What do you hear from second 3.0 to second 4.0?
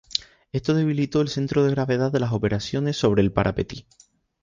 el Parapetí.